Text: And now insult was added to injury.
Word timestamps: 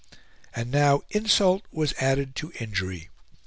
And 0.55 0.71
now 0.71 1.03
insult 1.11 1.61
was 1.71 1.93
added 1.99 2.35
to 2.37 2.51
injury. 2.59 3.09